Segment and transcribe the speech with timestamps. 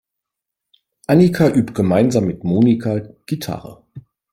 [1.05, 3.83] Annika übt gemeinsam mit Monika Gitarre.